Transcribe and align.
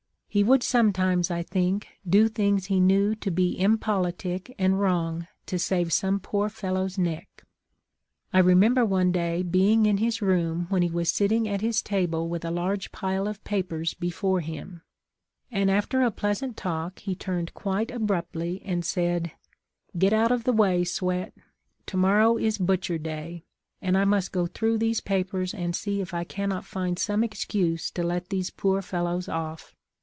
He 0.33 0.45
would 0.45 0.63
sometimes, 0.63 1.29
I 1.29 1.43
think, 1.43 1.89
do 2.09 2.29
things 2.29 2.67
he 2.67 2.79
knew 2.79 3.15
to 3.15 3.29
be 3.29 3.59
impolitic 3.59 4.55
and 4.57 4.79
wrong 4.79 5.27
to 5.45 5.59
save 5.59 5.91
some 5.91 6.21
poor 6.21 6.47
fellow's 6.47 6.97
neck. 6.97 7.43
I 8.31 8.39
remember 8.39 8.85
one 8.85 9.11
day 9.11 9.43
being 9.43 9.85
in 9.85 9.97
his 9.97 10.21
room 10.21 10.67
when 10.69 10.83
he 10.83 10.89
was 10.89 11.11
sitting 11.11 11.49
at 11.49 11.59
his 11.59 11.81
table 11.81 12.29
with 12.29 12.45
a 12.45 12.49
large 12.49 12.93
pile 12.93 13.27
of 13.27 13.43
papers 13.43 13.93
before 13.93 14.39
him, 14.39 14.83
and 15.51 15.69
after 15.69 16.01
a 16.01 16.11
pleasant 16.11 16.55
talk 16.55 16.99
he 16.99 17.13
turned 17.13 17.53
quite 17.53 17.91
abruptly 17.91 18.61
and 18.63 18.85
said,' 18.85 19.33
Get 19.99 20.13
out 20.13 20.31
of 20.31 20.45
the 20.45 20.53
way, 20.53 20.85
Swett; 20.85 21.33
to 21.87 21.97
morrow 21.97 22.37
is 22.37 22.57
butcher 22.57 22.97
da\', 22.97 23.41
and 23.81 23.97
I 23.97 24.05
must 24.05 24.31
go 24.31 24.47
through 24.47 24.77
these 24.77 25.01
papers 25.01 25.53
and 25.53 25.75
see 25.75 25.99
if 25.99 26.13
I 26.13 26.23
cannot 26.23 26.63
find 26.63 26.97
some 26.97 27.21
excuse 27.21 27.91
to 27.91 28.01
let 28.03 28.29
these 28.29 28.49
poor 28.49 28.81
fellows 28.81 29.27
off.' 29.27 29.75